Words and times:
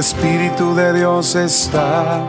Espíritu 0.00 0.74
de 0.74 0.94
Dios 0.94 1.34
está, 1.36 2.26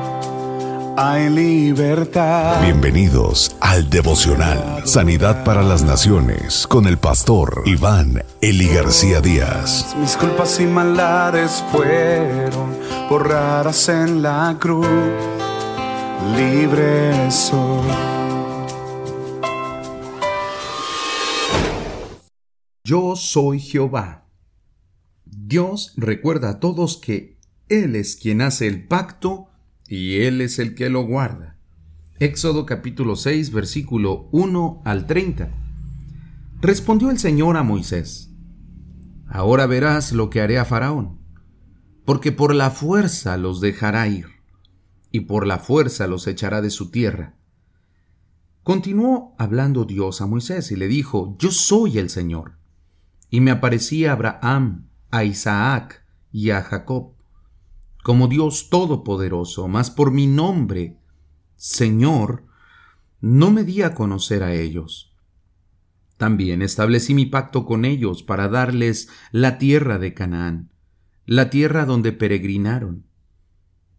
hay 0.98 1.30
libertad. 1.30 2.62
Bienvenidos 2.62 3.56
al 3.62 3.90
devocional 3.90 4.86
Sanidad 4.86 5.46
para 5.46 5.64
las 5.64 5.82
Naciones 5.82 6.68
con 6.68 6.86
el 6.86 6.98
pastor 6.98 7.64
Iván 7.66 8.26
Eli 8.42 8.68
García 8.68 9.22
Díaz. 9.22 9.96
Mis 9.98 10.18
culpas 10.18 10.60
y 10.60 10.66
maldades 10.66 11.64
fueron 11.72 12.78
borradas 13.10 13.88
en 13.88 14.22
la 14.22 14.58
cruz, 14.60 14.86
libre 16.36 17.32
soy. 17.32 17.88
Yo 22.84 23.16
soy 23.16 23.62
Jehová. 23.62 24.26
Dios 25.24 25.94
recuerda 25.96 26.50
a 26.50 26.60
todos 26.60 26.98
que 26.98 27.40
Él 27.70 27.96
es 27.96 28.16
quien 28.16 28.42
hace 28.42 28.68
el 28.68 28.88
pacto 28.88 29.50
y 29.88 30.22
Él 30.22 30.42
es 30.42 30.60
el 30.60 30.76
que 30.76 30.90
lo 30.90 31.04
guarda. 31.04 31.58
Éxodo 32.20 32.66
capítulo 32.66 33.16
6 33.16 33.52
versículo 33.52 34.30
1 34.32 34.82
al 34.86 35.08
30. 35.08 35.52
Respondió 36.62 37.10
el 37.10 37.18
Señor 37.18 37.58
a 37.58 37.64
Moisés, 37.64 38.30
Ahora 39.28 39.66
verás 39.66 40.12
lo 40.12 40.30
que 40.30 40.42
haré 40.42 40.60
a 40.60 40.66
Faraón, 40.66 41.20
porque 42.06 42.32
por 42.32 42.54
la 42.54 42.70
fuerza 42.70 43.38
los 43.38 43.62
dejará 43.62 44.08
ir, 44.08 44.28
y 45.10 45.22
por 45.22 45.48
la 45.48 45.58
fuerza 45.58 46.06
los 46.08 46.28
echará 46.28 46.62
de 46.62 46.70
su 46.70 46.92
tierra. 46.92 47.38
Continuó 48.64 49.34
hablando 49.40 49.86
Dios 49.86 50.22
a 50.22 50.28
Moisés 50.28 50.72
y 50.72 50.76
le 50.76 50.88
dijo, 50.88 51.36
Yo 51.40 51.50
soy 51.50 51.98
el 51.98 52.10
Señor. 52.10 52.58
Y 53.30 53.40
me 53.42 53.50
aparecí 53.50 54.06
a 54.06 54.12
Abraham, 54.12 54.90
a 55.10 55.24
Isaac 55.24 56.06
y 56.32 56.52
a 56.52 56.62
Jacob, 56.62 57.16
como 58.04 58.28
Dios 58.28 58.70
Todopoderoso, 58.70 59.68
mas 59.68 59.92
por 59.92 60.12
mi 60.12 60.28
nombre, 60.28 60.98
Señor, 61.56 62.46
no 63.20 63.52
me 63.52 63.64
di 63.64 63.84
a 63.84 63.94
conocer 63.94 64.44
a 64.44 64.54
ellos. 64.54 65.16
También 66.18 66.62
establecí 66.62 67.14
mi 67.14 67.26
pacto 67.26 67.66
con 67.66 67.86
ellos 67.86 68.24
para 68.24 68.48
darles 68.48 69.10
la 69.32 69.58
tierra 69.58 69.98
de 70.00 70.14
Canaán, 70.14 70.72
la 71.26 71.50
tierra 71.50 71.86
donde 71.86 72.12
peregrinaron. 72.12 73.06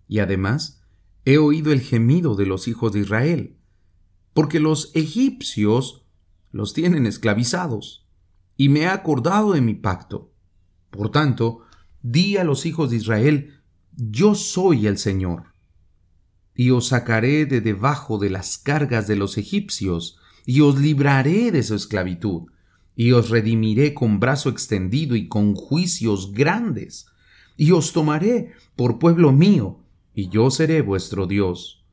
Y 0.08 0.18
además 0.18 0.82
he 1.24 1.38
oído 1.38 1.72
el 1.72 1.80
gemido 1.80 2.34
de 2.34 2.46
los 2.46 2.68
hijos 2.68 2.92
de 2.92 3.00
Israel, 3.00 3.56
porque 4.34 4.60
los 4.60 4.90
egipcios 4.94 6.06
los 6.50 6.74
tienen 6.74 7.06
esclavizados, 7.06 8.08
y 8.56 8.68
me 8.68 8.80
he 8.80 8.86
acordado 8.88 9.52
de 9.52 9.60
mi 9.60 9.74
pacto. 9.74 10.32
Por 10.90 11.10
tanto, 11.10 11.60
di 12.02 12.36
a 12.36 12.44
los 12.44 12.66
hijos 12.66 12.90
de 12.90 12.96
Israel, 12.96 13.61
yo 13.96 14.34
soy 14.34 14.86
el 14.86 14.98
Señor. 14.98 15.52
Y 16.54 16.70
os 16.70 16.88
sacaré 16.88 17.46
de 17.46 17.60
debajo 17.60 18.18
de 18.18 18.30
las 18.30 18.58
cargas 18.58 19.06
de 19.06 19.16
los 19.16 19.38
egipcios, 19.38 20.18
y 20.44 20.60
os 20.60 20.80
libraré 20.80 21.50
de 21.50 21.62
su 21.62 21.74
esclavitud, 21.74 22.50
y 22.94 23.12
os 23.12 23.30
redimiré 23.30 23.94
con 23.94 24.20
brazo 24.20 24.48
extendido 24.48 25.16
y 25.16 25.28
con 25.28 25.54
juicios 25.54 26.32
grandes, 26.32 27.06
y 27.56 27.72
os 27.72 27.92
tomaré 27.92 28.52
por 28.76 28.98
pueblo 28.98 29.32
mío, 29.32 29.80
y 30.14 30.28
yo 30.28 30.50
seré 30.50 30.82
vuestro 30.82 31.26
Dios. 31.26 31.84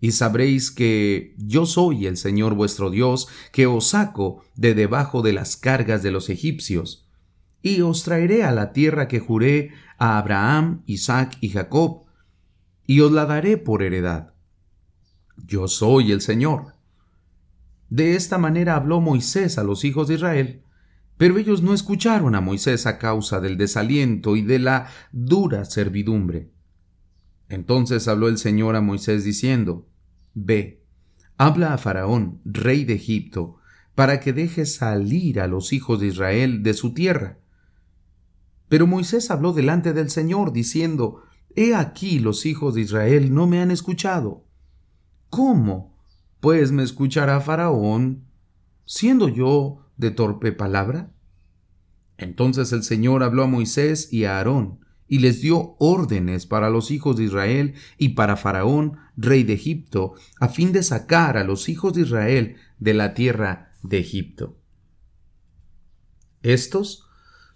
Y 0.00 0.12
sabréis 0.12 0.70
que 0.70 1.34
yo 1.38 1.66
soy 1.66 2.06
el 2.06 2.16
Señor 2.16 2.54
vuestro 2.54 2.90
Dios, 2.90 3.28
que 3.52 3.66
os 3.66 3.88
saco 3.88 4.44
de 4.54 4.74
debajo 4.74 5.22
de 5.22 5.32
las 5.32 5.56
cargas 5.56 6.02
de 6.02 6.12
los 6.12 6.30
egipcios, 6.30 7.07
y 7.62 7.80
os 7.80 8.02
traeré 8.02 8.44
a 8.44 8.52
la 8.52 8.72
tierra 8.72 9.08
que 9.08 9.20
juré 9.20 9.72
a 9.98 10.18
Abraham, 10.18 10.82
Isaac 10.86 11.36
y 11.40 11.50
Jacob, 11.50 12.04
y 12.86 13.00
os 13.00 13.12
la 13.12 13.26
daré 13.26 13.56
por 13.56 13.82
heredad. 13.82 14.32
Yo 15.36 15.68
soy 15.68 16.12
el 16.12 16.20
Señor. 16.20 16.74
De 17.90 18.16
esta 18.16 18.38
manera 18.38 18.76
habló 18.76 19.00
Moisés 19.00 19.58
a 19.58 19.64
los 19.64 19.84
hijos 19.84 20.08
de 20.08 20.14
Israel, 20.14 20.62
pero 21.16 21.36
ellos 21.36 21.62
no 21.62 21.74
escucharon 21.74 22.34
a 22.34 22.40
Moisés 22.40 22.86
a 22.86 22.98
causa 22.98 23.40
del 23.40 23.56
desaliento 23.56 24.36
y 24.36 24.42
de 24.42 24.58
la 24.58 24.88
dura 25.10 25.64
servidumbre. 25.64 26.50
Entonces 27.48 28.06
habló 28.08 28.28
el 28.28 28.38
Señor 28.38 28.76
a 28.76 28.80
Moisés 28.80 29.24
diciendo, 29.24 29.88
Ve, 30.34 30.84
habla 31.36 31.74
a 31.74 31.78
Faraón, 31.78 32.40
rey 32.44 32.84
de 32.84 32.94
Egipto, 32.94 33.56
para 33.94 34.20
que 34.20 34.32
deje 34.32 34.64
salir 34.64 35.40
a 35.40 35.48
los 35.48 35.72
hijos 35.72 35.98
de 35.98 36.06
Israel 36.06 36.62
de 36.62 36.74
su 36.74 36.94
tierra. 36.94 37.38
Pero 38.68 38.86
Moisés 38.86 39.30
habló 39.30 39.52
delante 39.52 39.92
del 39.92 40.10
Señor, 40.10 40.52
diciendo, 40.52 41.22
He 41.54 41.74
aquí 41.74 42.18
los 42.18 42.46
hijos 42.46 42.74
de 42.74 42.82
Israel 42.82 43.34
no 43.34 43.46
me 43.46 43.60
han 43.60 43.70
escuchado. 43.70 44.44
¿Cómo? 45.30 45.98
pues 46.40 46.70
me 46.72 46.82
escuchará 46.82 47.40
Faraón, 47.40 48.24
siendo 48.84 49.28
yo 49.28 49.86
de 49.96 50.10
torpe 50.10 50.52
palabra? 50.52 51.12
Entonces 52.16 52.72
el 52.72 52.82
Señor 52.82 53.22
habló 53.22 53.44
a 53.44 53.48
Moisés 53.48 54.12
y 54.12 54.24
a 54.24 54.38
Aarón, 54.38 54.80
y 55.06 55.20
les 55.20 55.40
dio 55.40 55.74
órdenes 55.78 56.46
para 56.46 56.70
los 56.70 56.90
hijos 56.90 57.16
de 57.16 57.24
Israel 57.24 57.74
y 57.96 58.10
para 58.10 58.36
Faraón, 58.36 58.98
rey 59.16 59.42
de 59.42 59.54
Egipto, 59.54 60.14
a 60.38 60.48
fin 60.48 60.72
de 60.72 60.82
sacar 60.82 61.36
a 61.36 61.44
los 61.44 61.68
hijos 61.68 61.94
de 61.94 62.02
Israel 62.02 62.56
de 62.78 62.94
la 62.94 63.14
tierra 63.14 63.72
de 63.82 63.98
Egipto. 63.98 64.58
Estos 66.42 67.07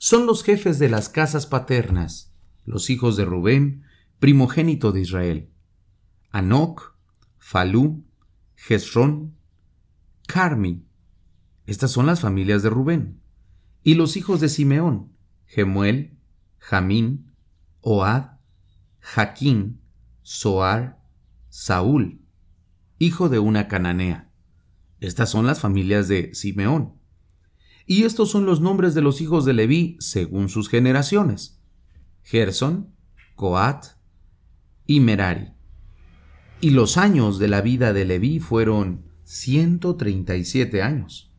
son 0.05 0.27
los 0.27 0.43
jefes 0.43 0.81
de 0.81 0.89
las 0.89 1.09
casas 1.09 1.47
paternas, 1.47 2.35
los 2.65 2.91
hijos 2.91 3.17
de 3.17 3.25
Rubén, 3.25 3.85
primogénito 4.19 4.91
de 4.91 5.01
Israel. 5.01 5.53
Anoc, 6.33 6.97
Falú, 7.39 8.05
Jezrón, 8.57 9.37
Carmi. 10.27 10.85
Estas 11.67 11.93
son 11.93 12.07
las 12.07 12.19
familias 12.19 12.65
de 12.65 12.71
Rubén. 12.71 13.21
Y 13.85 13.95
los 13.95 14.17
hijos 14.17 14.41
de 14.41 14.49
Simeón, 14.49 15.13
Gemuel, 15.47 16.19
Jamín, 16.59 17.33
Oad, 17.81 18.39
Jaquín, 18.99 19.83
Soar, 20.23 21.01
Saúl, 21.49 22.21
hijo 22.99 23.29
de 23.29 23.39
una 23.39 23.69
cananea. 23.69 24.33
Estas 24.99 25.31
son 25.31 25.47
las 25.47 25.61
familias 25.61 26.09
de 26.09 26.35
Simeón. 26.35 27.01
Y 27.87 28.05
estos 28.05 28.31
son 28.31 28.47
los 28.47 28.61
nombres 28.61 28.95
de 28.95 29.03
los 29.03 29.21
hijos 29.21 29.45
de 29.45 29.53
Leví 29.53 29.97
según 30.01 30.49
sus 30.49 30.69
generaciones: 30.69 31.61
Gerson, 32.23 32.95
Coat 33.35 33.87
y 34.87 35.01
Merari. 35.01 35.53
Y 36.61 36.71
los 36.71 36.97
años 36.97 37.39
de 37.39 37.49
la 37.49 37.61
vida 37.61 37.93
de 37.93 38.05
Leví 38.05 38.39
fueron 38.39 39.05
137 39.25 40.83
años. 40.83 41.33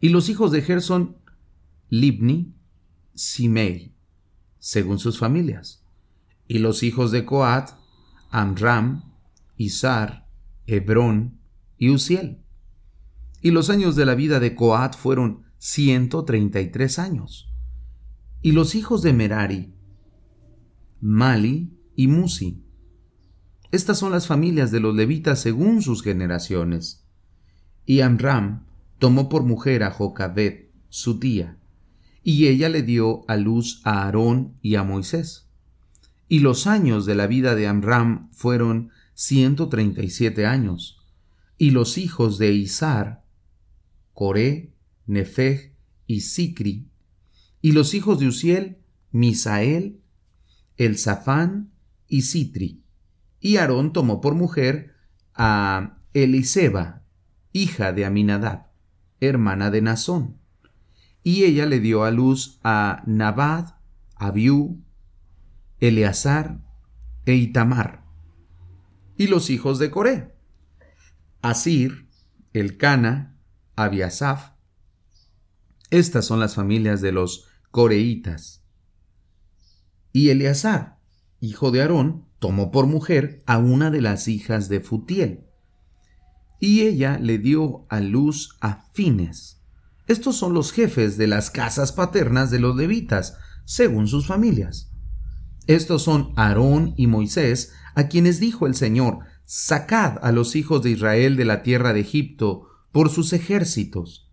Y 0.00 0.10
los 0.10 0.28
hijos 0.28 0.50
de 0.52 0.62
Gerson, 0.62 1.16
Libni, 1.88 2.54
Simei, 3.14 3.94
según 4.58 4.98
sus 4.98 5.18
familias. 5.18 5.84
Y 6.46 6.58
los 6.58 6.82
hijos 6.82 7.10
de 7.10 7.24
Coat, 7.24 7.70
Amram, 8.30 9.14
Izar, 9.56 10.26
Hebrón 10.66 11.38
y 11.78 11.90
Uziel. 11.90 12.38
Y 13.42 13.50
los 13.50 13.70
años 13.70 13.96
de 13.96 14.06
la 14.06 14.14
vida 14.14 14.40
de 14.40 14.54
Coat 14.54 14.94
fueron 14.96 15.49
133 15.60 16.98
años. 16.98 17.52
Y 18.40 18.52
los 18.52 18.74
hijos 18.74 19.02
de 19.02 19.12
Merari, 19.12 19.74
Mali 21.02 21.76
y 21.94 22.06
Musi. 22.06 22.64
Estas 23.70 23.98
son 23.98 24.10
las 24.10 24.26
familias 24.26 24.70
de 24.70 24.80
los 24.80 24.96
levitas 24.96 25.38
según 25.38 25.82
sus 25.82 26.02
generaciones. 26.02 27.04
Y 27.84 28.00
Amram 28.00 28.64
tomó 28.98 29.28
por 29.28 29.44
mujer 29.44 29.82
a 29.82 29.90
Jocabet, 29.90 30.72
su 30.88 31.20
tía, 31.20 31.58
y 32.24 32.48
ella 32.48 32.70
le 32.70 32.82
dio 32.82 33.22
a 33.28 33.36
luz 33.36 33.82
a 33.84 34.04
Aarón 34.04 34.54
y 34.62 34.76
a 34.76 34.82
Moisés. 34.82 35.50
Y 36.26 36.38
los 36.38 36.66
años 36.66 37.04
de 37.04 37.14
la 37.14 37.26
vida 37.26 37.54
de 37.54 37.68
Amram 37.68 38.30
fueron 38.32 38.92
ciento 39.12 39.68
treinta 39.68 40.02
y 40.02 40.08
siete 40.08 40.46
años. 40.46 41.04
Y 41.58 41.72
los 41.72 41.98
hijos 41.98 42.38
de 42.38 42.50
Isar, 42.52 43.24
Coré, 44.14 44.69
Nefeg 45.10 45.74
y 46.06 46.20
Sicri. 46.20 46.88
Y 47.60 47.72
los 47.72 47.94
hijos 47.94 48.18
de 48.18 48.28
Uziel, 48.28 48.78
Misael, 49.12 50.00
Elzafán 50.76 51.72
y 52.08 52.22
Sitri 52.22 52.82
y 53.40 53.56
Aarón 53.56 53.92
tomó 53.92 54.20
por 54.20 54.34
mujer 54.34 54.94
a 55.34 55.98
Eliseba, 56.12 57.02
hija 57.52 57.92
de 57.92 58.04
Aminadab, 58.04 58.66
hermana 59.20 59.70
de 59.70 59.82
Nazón. 59.82 60.36
Y 61.22 61.44
ella 61.44 61.66
le 61.66 61.80
dio 61.80 62.04
a 62.04 62.10
luz 62.10 62.60
a 62.62 63.02
Nabad, 63.06 63.76
Abiú, 64.14 64.82
Eleazar 65.80 66.60
e 67.24 67.34
Itamar. 67.34 68.04
Y 69.16 69.26
los 69.26 69.50
hijos 69.50 69.78
de 69.78 69.90
Coré, 69.90 70.34
Asir, 71.42 72.08
Elcana, 72.52 73.36
Abiasaf. 73.76 74.52
Estas 75.90 76.24
son 76.24 76.40
las 76.40 76.54
familias 76.54 77.00
de 77.00 77.12
los 77.12 77.46
coreitas. 77.70 78.64
Y 80.12 80.30
Eleazar 80.30 81.00
hijo 81.40 81.70
de 81.70 81.80
Aarón, 81.80 82.26
tomó 82.38 82.70
por 82.70 82.86
mujer 82.86 83.42
a 83.46 83.58
una 83.58 83.90
de 83.90 84.00
las 84.00 84.28
hijas 84.28 84.68
de 84.68 84.80
Futiel, 84.80 85.46
y 86.60 86.82
ella 86.82 87.18
le 87.18 87.38
dio 87.38 87.86
a 87.88 88.00
luz 88.00 88.56
a 88.60 88.84
Fines. 88.92 89.62
Estos 90.06 90.36
son 90.36 90.52
los 90.52 90.72
jefes 90.72 91.16
de 91.16 91.26
las 91.26 91.50
casas 91.50 91.92
paternas 91.92 92.50
de 92.50 92.60
los 92.60 92.76
levitas, 92.76 93.38
según 93.64 94.08
sus 94.08 94.26
familias. 94.26 94.92
Estos 95.66 96.02
son 96.02 96.32
Aarón 96.36 96.94
y 96.96 97.06
Moisés, 97.06 97.72
a 97.94 98.08
quienes 98.08 98.40
dijo 98.40 98.66
el 98.66 98.74
Señor, 98.74 99.20
Sacad 99.44 100.18
a 100.22 100.32
los 100.32 100.54
hijos 100.54 100.82
de 100.82 100.90
Israel 100.90 101.36
de 101.36 101.44
la 101.44 101.62
tierra 101.62 101.92
de 101.92 102.00
Egipto 102.00 102.68
por 102.92 103.08
sus 103.08 103.32
ejércitos. 103.32 104.29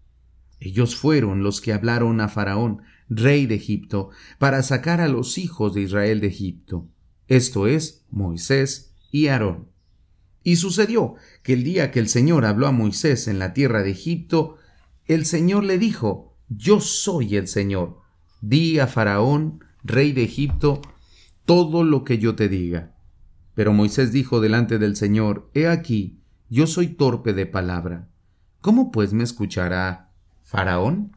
Ellos 0.60 0.96
fueron 0.96 1.44
los 1.44 1.62
que 1.62 1.74
hablaron 1.74 2.22
a 2.22 2.28
Faraón, 2.28 2.82
rey 3.10 3.46
de 3.46 3.56
Egipto, 3.56 4.10
para 4.40 4.64
sacar 4.64 5.02
a 5.02 5.08
los 5.08 5.38
hijos 5.38 5.74
de 5.74 5.82
Israel 5.82 6.20
de 6.20 6.28
Egipto, 6.28 6.88
esto 7.28 7.68
es, 7.68 8.06
Moisés 8.10 8.94
y 9.12 9.28
Aarón. 9.28 9.68
Y 10.44 10.56
sucedió 10.56 11.16
que 11.44 11.54
el 11.54 11.64
día 11.64 11.92
que 11.92 12.00
el 12.00 12.08
Señor 12.08 12.46
habló 12.46 12.68
a 12.68 12.72
Moisés 12.72 13.28
en 13.28 13.38
la 13.38 13.54
tierra 13.54 13.84
de 13.84 13.92
Egipto, 13.92 14.58
el 15.06 15.26
Señor 15.26 15.66
le 15.66 15.78
dijo, 15.78 16.38
Yo 16.48 16.80
soy 16.80 17.36
el 17.36 17.48
Señor. 17.48 17.98
Di 18.40 18.80
a 18.80 18.88
Faraón, 18.88 19.60
rey 19.84 20.14
de 20.14 20.24
Egipto, 20.24 20.82
todo 21.46 21.84
lo 21.84 22.06
que 22.06 22.18
yo 22.18 22.36
te 22.36 22.48
diga. 22.48 22.96
Pero 23.56 23.74
Moisés 23.74 24.14
dijo 24.14 24.40
delante 24.40 24.78
del 24.78 24.96
Señor, 24.96 25.50
He 25.54 25.68
aquí, 25.68 26.22
yo 26.50 26.66
soy 26.66 26.88
torpe 26.88 27.34
de 27.34 27.46
palabra. 27.46 28.08
¿Cómo 28.62 28.92
pues 28.92 29.12
me 29.12 29.24
escuchará 29.24 30.07
Faraón? 30.48 31.12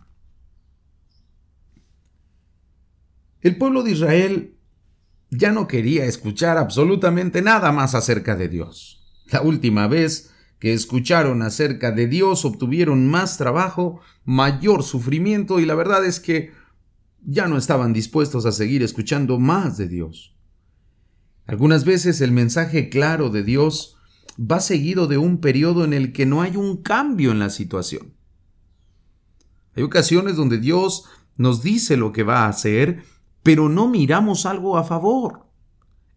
El 3.41 3.57
pueblo 3.59 3.85
de 3.85 3.93
Israel 3.93 4.57
ya 5.31 5.53
no 5.53 5.69
quería 5.69 6.05
escuchar 6.05 6.59
absolutamente 6.59 7.41
nada 7.41 7.71
más 7.71 7.95
acerca 7.95 8.35
de 8.35 8.49
Dios. 8.49 9.23
La 9.31 9.43
última 9.43 9.87
vez 9.87 10.33
que 10.59 10.73
escucharon 10.73 11.43
acerca 11.43 11.93
de 11.93 12.09
Dios 12.09 12.45
obtuvieron 12.45 13.07
más 13.07 13.39
trabajo, 13.39 14.01
mayor 14.25 14.83
sufrimiento 14.83 15.61
y 15.61 15.65
la 15.65 15.77
verdad 15.77 16.05
es 16.05 16.19
que 16.19 16.51
ya 17.23 17.47
no 17.47 17.57
estaban 17.57 17.93
dispuestos 17.93 18.47
a 18.47 18.53
seguir 18.53 18.83
escuchando 18.83 19.39
más 19.39 19.77
de 19.77 19.87
Dios. 19.87 20.35
Algunas 21.47 21.85
veces 21.85 22.21
el 22.21 22.33
mensaje 22.33 22.89
claro 22.89 23.31
de 23.31 23.45
Dios 23.45 23.97
va 24.41 24.59
seguido 24.59 25.07
de 25.07 25.19
un 25.19 25.39
periodo 25.39 25.85
en 25.85 25.93
el 25.93 26.13
que 26.13 26.27
no 26.27 26.43
hay 26.43 26.57
un 26.57 26.83
cambio 26.83 27.31
en 27.31 27.39
la 27.39 27.51
situación. 27.51 28.20
Hay 29.77 29.83
ocasiones 29.83 30.37
donde 30.37 30.59
Dios 30.59 31.05
nos 31.37 31.63
dice 31.63 31.97
lo 31.97 32.13
que 32.13 32.23
va 32.23 32.45
a 32.45 32.49
hacer 32.49 33.03
pero 33.43 33.69
no 33.69 33.89
miramos 33.89 34.47
algo 34.47 34.77
a 34.77 34.85
favor. 34.85 35.47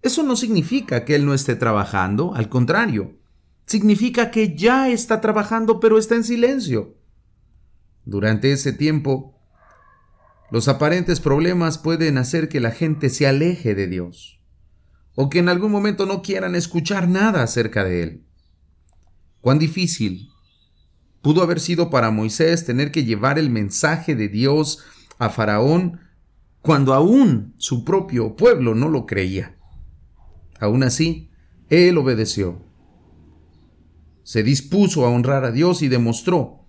Eso 0.02 0.24
no 0.24 0.36
significa 0.36 1.06
que 1.06 1.16
Él 1.16 1.26
no 1.26 1.34
esté 1.34 1.56
trabajando, 1.56 2.36
al 2.36 2.50
contrario, 2.50 3.18
significa 3.66 4.32
que 4.32 4.56
ya 4.56 4.90
está 4.90 5.22
trabajando 5.22 5.80
pero 5.80 5.98
está 5.98 6.16
en 6.16 6.26
silencio. 6.26 6.98
Durante 8.04 8.52
ese 8.52 8.74
tiempo, 8.74 9.40
los 10.52 10.68
aparentes 10.68 11.22
problemas 11.22 11.78
pueden 11.78 12.18
hacer 12.18 12.50
que 12.50 12.60
la 12.60 12.72
gente 12.72 13.10
se 13.10 13.26
aleje 13.26 13.76
de 13.76 13.88
Dios, 13.88 14.42
o 15.16 15.30
que 15.30 15.40
en 15.40 15.48
algún 15.48 15.72
momento 15.72 16.06
no 16.06 16.22
quieran 16.22 16.56
escuchar 16.56 17.08
nada 17.08 17.44
acerca 17.44 17.86
de 17.86 18.04
Él. 18.04 18.26
Cuán 19.40 19.58
difícil 19.58 20.33
pudo 21.24 21.42
haber 21.42 21.62
sido 21.62 21.90
para 21.90 22.12
Moisés 22.12 22.66
tener 22.66 22.92
que 22.92 23.06
llevar 23.06 23.40
el 23.40 23.50
mensaje 23.50 24.14
de 24.14 24.28
Dios 24.28 24.84
a 25.18 25.30
Faraón 25.30 26.02
cuando 26.62 26.94
aún 26.94 27.56
su 27.58 27.86
propio 27.86 28.36
pueblo 28.36 28.76
no 28.76 28.90
lo 28.90 29.06
creía. 29.06 29.58
Aún 30.60 30.84
así, 30.84 31.32
él 31.70 31.98
obedeció. 31.98 32.62
Se 34.24 34.44
dispuso 34.44 35.06
a 35.06 35.10
honrar 35.10 35.46
a 35.46 35.52
Dios 35.52 35.82
y 35.82 35.88
demostró 35.88 36.68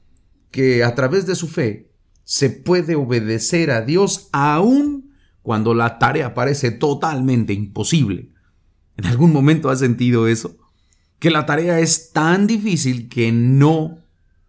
que 0.52 0.84
a 0.84 0.94
través 0.94 1.26
de 1.26 1.34
su 1.34 1.48
fe 1.48 1.90
se 2.22 2.48
puede 2.48 2.94
obedecer 2.94 3.72
a 3.72 3.82
Dios 3.82 4.28
aún 4.32 5.14
cuando 5.42 5.74
la 5.74 5.98
tarea 5.98 6.32
parece 6.32 6.70
totalmente 6.70 7.52
imposible. 7.52 8.30
¿En 8.96 9.06
algún 9.06 9.32
momento 9.32 9.68
has 9.68 9.80
sentido 9.80 10.28
eso? 10.28 10.56
Que 11.18 11.30
la 11.30 11.44
tarea 11.44 11.80
es 11.80 12.12
tan 12.12 12.46
difícil 12.46 13.08
que 13.08 13.32
no 13.32 14.03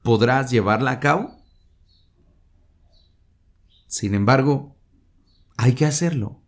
podrás 0.05 0.51
llevarla 0.51 0.91
a 0.91 0.99
cabo. 1.01 1.35
Sin 3.87 4.13
embargo, 4.13 4.77
hay 5.57 5.73
que 5.73 5.85
hacerlo. 5.85 6.41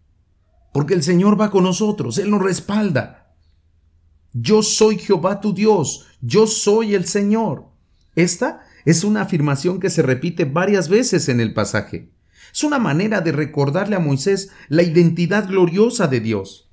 Porque 0.72 0.94
el 0.94 1.02
Señor 1.02 1.42
va 1.42 1.50
con 1.50 1.64
nosotros, 1.64 2.20
Él 2.20 2.30
nos 2.30 2.42
respalda. 2.42 3.36
Yo 4.32 4.62
soy 4.62 5.00
Jehová 5.00 5.42
tu 5.42 5.56
Dios, 5.56 6.06
yo 6.22 6.46
soy 6.46 6.94
el 6.94 7.06
Señor. 7.06 7.72
Esta 8.16 8.62
es 8.86 9.04
una 9.04 9.22
afirmación 9.22 9.80
que 9.80 9.90
se 9.90 10.04
repite 10.04 10.46
varias 10.46 10.88
veces 10.88 11.28
en 11.28 11.40
el 11.40 11.56
pasaje. 11.56 12.12
Es 12.54 12.64
una 12.64 12.78
manera 12.78 13.22
de 13.22 13.32
recordarle 13.32 13.96
a 13.96 14.00
Moisés 14.00 14.52
la 14.70 14.84
identidad 14.84 15.48
gloriosa 15.48 16.08
de 16.08 16.20
Dios, 16.20 16.70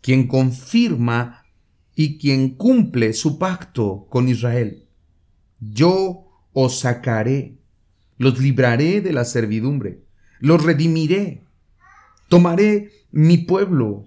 quien 0.00 0.28
confirma 0.28 1.44
y 1.96 2.18
quien 2.18 2.50
cumple 2.50 3.12
su 3.12 3.40
pacto 3.40 4.06
con 4.08 4.28
Israel. 4.28 4.86
Yo 5.70 6.26
os 6.52 6.80
sacaré, 6.80 7.56
los 8.18 8.40
libraré 8.40 9.00
de 9.00 9.12
la 9.12 9.24
servidumbre, 9.24 10.02
los 10.40 10.62
redimiré, 10.62 11.42
Tomaré 12.32 12.90
mi 13.10 13.36
pueblo, 13.36 14.06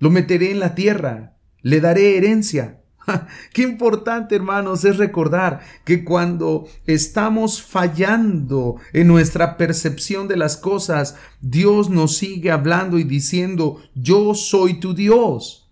lo 0.00 0.10
meteré 0.10 0.50
en 0.50 0.58
la 0.58 0.74
tierra, 0.74 1.36
le 1.60 1.80
daré 1.80 2.16
herencia. 2.16 2.80
Qué 3.52 3.62
importante, 3.62 4.34
hermanos, 4.34 4.84
es 4.84 4.96
recordar 4.96 5.60
que 5.84 6.02
cuando 6.02 6.66
estamos 6.86 7.62
fallando 7.62 8.80
en 8.92 9.06
nuestra 9.06 9.56
percepción 9.56 10.26
de 10.26 10.36
las 10.36 10.56
cosas, 10.56 11.14
Dios 11.40 11.88
nos 11.88 12.16
sigue 12.16 12.50
hablando 12.50 12.98
y 12.98 13.04
diciendo, 13.04 13.80
yo 13.94 14.34
soy 14.34 14.80
tu 14.80 14.92
Dios. 14.92 15.70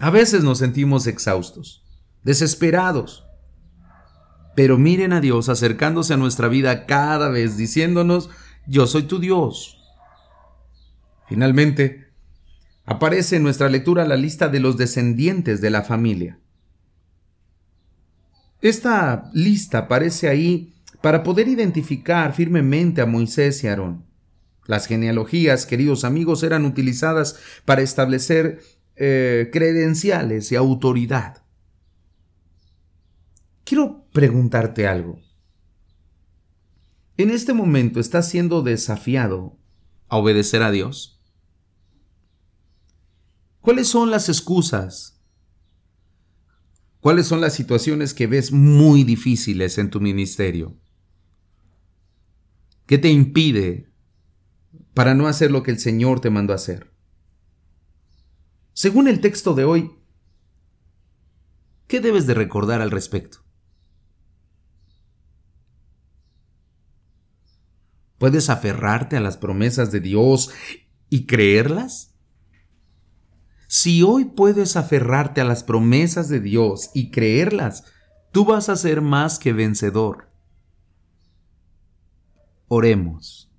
A 0.00 0.10
veces 0.10 0.42
nos 0.42 0.58
sentimos 0.58 1.06
exhaustos, 1.06 1.84
desesperados. 2.24 3.25
Pero 4.56 4.78
miren 4.78 5.12
a 5.12 5.20
Dios 5.20 5.48
acercándose 5.48 6.14
a 6.14 6.16
nuestra 6.16 6.48
vida 6.48 6.86
cada 6.86 7.28
vez 7.28 7.56
diciéndonos, 7.56 8.30
yo 8.66 8.88
soy 8.88 9.04
tu 9.04 9.20
Dios, 9.20 9.76
Finalmente, 11.26 12.06
aparece 12.84 13.36
en 13.36 13.42
nuestra 13.42 13.68
lectura 13.68 14.06
la 14.06 14.16
lista 14.16 14.48
de 14.48 14.60
los 14.60 14.76
descendientes 14.76 15.60
de 15.60 15.70
la 15.70 15.82
familia. 15.82 16.38
Esta 18.62 19.30
lista 19.34 19.78
aparece 19.78 20.28
ahí 20.28 20.74
para 21.02 21.22
poder 21.22 21.48
identificar 21.48 22.32
firmemente 22.32 23.00
a 23.00 23.06
Moisés 23.06 23.62
y 23.64 23.68
Aarón. 23.68 24.04
Las 24.66 24.86
genealogías, 24.86 25.66
queridos 25.66 26.04
amigos, 26.04 26.42
eran 26.42 26.64
utilizadas 26.64 27.38
para 27.64 27.82
establecer 27.82 28.60
eh, 28.96 29.50
credenciales 29.52 30.50
y 30.50 30.56
autoridad. 30.56 31.42
Quiero 33.76 34.06
preguntarte 34.10 34.88
algo. 34.88 35.20
¿En 37.18 37.28
este 37.28 37.52
momento 37.52 38.00
estás 38.00 38.26
siendo 38.26 38.62
desafiado 38.62 39.58
a 40.08 40.16
obedecer 40.16 40.62
a 40.62 40.70
Dios? 40.70 41.20
¿Cuáles 43.60 43.86
son 43.86 44.10
las 44.10 44.30
excusas? 44.30 45.20
¿Cuáles 47.00 47.26
son 47.26 47.42
las 47.42 47.52
situaciones 47.52 48.14
que 48.14 48.26
ves 48.26 48.50
muy 48.50 49.04
difíciles 49.04 49.76
en 49.76 49.90
tu 49.90 50.00
ministerio? 50.00 50.78
¿Qué 52.86 52.96
te 52.96 53.10
impide 53.10 53.92
para 54.94 55.14
no 55.14 55.28
hacer 55.28 55.50
lo 55.50 55.62
que 55.62 55.72
el 55.72 55.78
Señor 55.78 56.20
te 56.20 56.30
mandó 56.30 56.54
a 56.54 56.56
hacer? 56.56 56.94
Según 58.72 59.06
el 59.06 59.20
texto 59.20 59.52
de 59.52 59.64
hoy, 59.64 59.90
¿qué 61.86 62.00
debes 62.00 62.26
de 62.26 62.32
recordar 62.32 62.80
al 62.80 62.90
respecto? 62.90 63.44
¿Puedes 68.18 68.50
aferrarte 68.50 69.16
a 69.16 69.20
las 69.20 69.36
promesas 69.36 69.92
de 69.92 70.00
Dios 70.00 70.50
y 71.10 71.26
creerlas? 71.26 72.14
Si 73.68 74.02
hoy 74.02 74.26
puedes 74.26 74.76
aferrarte 74.76 75.40
a 75.40 75.44
las 75.44 75.64
promesas 75.64 76.28
de 76.28 76.40
Dios 76.40 76.90
y 76.94 77.10
creerlas, 77.10 77.84
tú 78.32 78.44
vas 78.44 78.68
a 78.68 78.76
ser 78.76 79.00
más 79.00 79.38
que 79.38 79.52
vencedor. 79.52 80.30
Oremos. 82.68 83.50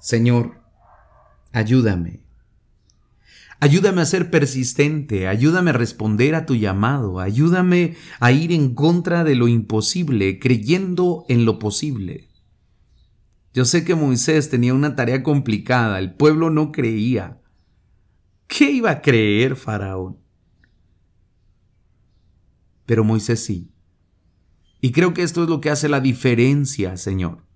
Señor, 0.00 0.60
ayúdame. 1.52 2.26
Ayúdame 3.58 4.02
a 4.02 4.06
ser 4.06 4.30
persistente, 4.30 5.28
ayúdame 5.28 5.70
a 5.70 5.74
responder 5.74 6.34
a 6.34 6.44
tu 6.44 6.56
llamado, 6.56 7.20
ayúdame 7.20 7.96
a 8.20 8.30
ir 8.30 8.52
en 8.52 8.74
contra 8.74 9.24
de 9.24 9.34
lo 9.34 9.48
imposible, 9.48 10.38
creyendo 10.38 11.24
en 11.28 11.46
lo 11.46 11.58
posible. 11.58 12.28
Yo 13.56 13.64
sé 13.64 13.84
que 13.84 13.94
Moisés 13.94 14.50
tenía 14.50 14.74
una 14.74 14.94
tarea 14.94 15.22
complicada, 15.22 15.98
el 15.98 16.14
pueblo 16.14 16.50
no 16.50 16.72
creía, 16.72 17.40
¿Qué 18.46 18.70
iba 18.70 18.90
a 18.90 19.00
creer 19.00 19.56
Faraón? 19.56 20.18
Pero 22.84 23.02
Moisés 23.02 23.42
sí. 23.42 23.72
Y 24.82 24.92
creo 24.92 25.14
que 25.14 25.22
esto 25.22 25.42
es 25.42 25.48
lo 25.48 25.62
que 25.62 25.70
hace 25.70 25.88
la 25.88 26.00
diferencia, 26.00 26.98
Señor. 26.98 27.46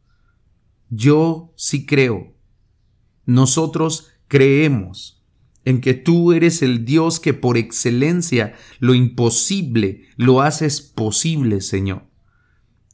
Yo 0.88 1.52
sí 1.54 1.85
creo. 1.85 2.35
Nosotros 3.26 4.09
creemos 4.26 5.23
en 5.66 5.83
que 5.83 5.92
tú 5.92 6.33
eres 6.33 6.62
el 6.62 6.87
Dios 6.87 7.21
que 7.21 7.35
por 7.35 7.59
excelencia 7.59 8.54
lo 8.78 8.95
imposible 8.95 10.07
lo 10.16 10.40
haces 10.40 10.80
posible, 10.80 11.61
Señor. 11.61 12.09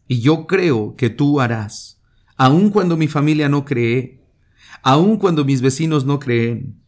Y 0.08 0.22
yo 0.22 0.48
creo 0.48 0.96
que 0.96 1.08
tú 1.08 1.40
harás, 1.40 1.95
aun 2.36 2.70
cuando 2.70 2.96
mi 2.96 3.08
familia 3.08 3.48
no 3.48 3.64
cree, 3.64 4.22
aun 4.82 5.16
cuando 5.16 5.44
mis 5.44 5.60
vecinos 5.60 6.04
no 6.04 6.18
creen, 6.18 6.80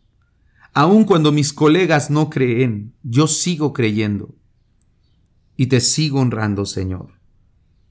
aun 0.74 1.04
cuando 1.04 1.32
mis 1.32 1.52
colegas 1.52 2.10
no 2.10 2.30
creen, 2.30 2.94
yo 3.02 3.26
sigo 3.26 3.72
creyendo. 3.72 4.34
Y 5.56 5.66
te 5.66 5.80
sigo 5.80 6.20
honrando, 6.20 6.64
Señor. 6.66 7.18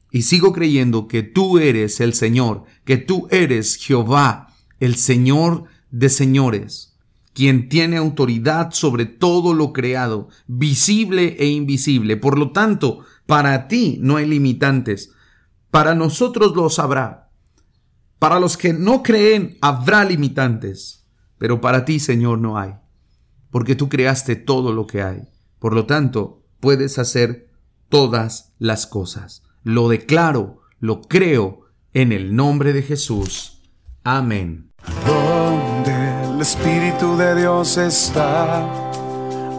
Y 0.09 0.21
sigo 0.21 0.53
creyendo 0.53 1.07
que 1.07 1.21
tú 1.21 1.57
eres 1.57 1.99
el 1.99 2.13
Señor, 2.13 2.63
que 2.85 2.97
tú 2.97 3.27
eres 3.29 3.75
Jehová, 3.75 4.53
el 4.79 4.95
Señor 4.95 5.65
de 5.91 6.09
señores 6.09 6.97
quien 7.37 7.69
tiene 7.69 7.97
autoridad 7.97 8.71
sobre 8.71 9.05
todo 9.05 9.53
lo 9.53 9.71
creado, 9.71 10.27
visible 10.47 11.35
e 11.37 11.45
invisible. 11.45 12.17
Por 12.17 12.35
lo 12.35 12.49
tanto, 12.49 13.01
para 13.27 13.67
ti 13.67 13.99
no 14.01 14.17
hay 14.17 14.25
limitantes. 14.25 15.11
Para 15.69 15.93
nosotros 15.93 16.55
los 16.55 16.79
habrá. 16.79 17.26
Para 18.19 18.39
los 18.39 18.57
que 18.57 18.73
no 18.73 19.03
creen 19.03 19.57
habrá 19.61 20.03
limitantes. 20.03 21.05
Pero 21.37 21.61
para 21.61 21.85
ti, 21.85 21.99
Señor, 21.99 22.39
no 22.39 22.57
hay. 22.57 22.73
Porque 23.51 23.75
tú 23.75 23.89
creaste 23.89 24.35
todo 24.35 24.73
lo 24.73 24.87
que 24.87 25.03
hay. 25.03 25.29
Por 25.59 25.73
lo 25.73 25.85
tanto, 25.85 26.43
puedes 26.59 26.97
hacer 26.99 27.49
todas 27.89 28.53
las 28.57 28.87
cosas. 28.87 29.43
Lo 29.63 29.89
declaro, 29.89 30.61
lo 30.79 31.01
creo, 31.01 31.61
en 31.93 32.11
el 32.11 32.35
nombre 32.35 32.73
de 32.73 32.83
Jesús. 32.83 33.61
Amén. 34.03 34.71